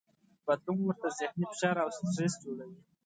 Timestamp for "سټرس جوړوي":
1.97-2.77